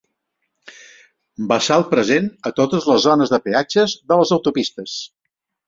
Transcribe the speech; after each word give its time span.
Bassal 1.51 1.85
present 1.91 2.31
a 2.51 2.53
totes 2.61 2.89
les 2.95 3.05
zones 3.05 3.37
de 3.37 3.41
peatges 3.51 3.97
de 4.09 4.21
les 4.25 4.35
autopistes. 4.41 4.99